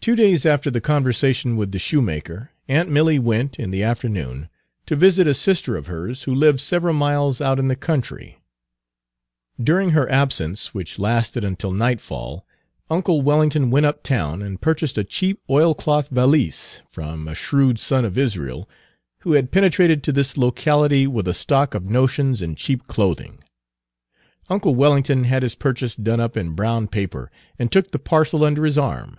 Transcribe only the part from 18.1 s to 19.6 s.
Israel, who had